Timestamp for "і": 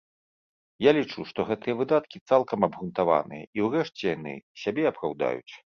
3.61-3.69